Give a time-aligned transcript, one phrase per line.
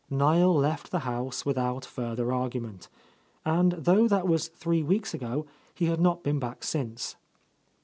[0.09, 2.89] Niel left the house without further argument,
[3.45, 7.17] and though that was three weeks ago, he had not been back since.